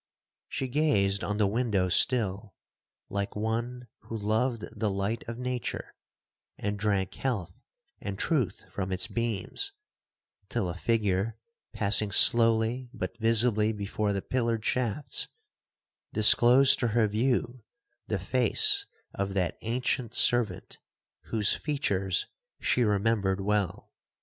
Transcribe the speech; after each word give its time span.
She 0.49 0.67
gazed 0.67 1.23
on 1.23 1.37
the 1.37 1.45
window 1.45 1.87
still, 1.87 2.55
like 3.07 3.35
one 3.35 3.87
who 3.99 4.17
loved 4.17 4.63
the 4.75 4.89
light 4.89 5.23
of 5.27 5.37
nature, 5.37 5.93
and 6.57 6.79
drank 6.79 7.13
health 7.13 7.61
and 7.99 8.17
truth 8.17 8.65
from 8.71 8.91
its 8.91 9.05
beams, 9.05 9.73
till 10.49 10.69
a 10.69 10.73
figure 10.73 11.37
passing 11.71 12.11
slowly 12.11 12.89
but 12.95 13.15
visibly 13.19 13.71
before 13.71 14.11
the 14.11 14.23
pillared 14.23 14.65
shafts, 14.65 15.27
disclosed 16.11 16.79
to 16.79 16.87
her 16.87 17.07
view 17.07 17.63
the 18.07 18.17
face 18.17 18.87
of 19.13 19.35
that 19.35 19.59
ancient 19.61 20.15
servant, 20.15 20.79
whose 21.25 21.53
features 21.53 22.25
she 22.59 22.83
remembered 22.83 23.39
well. 23.39 23.91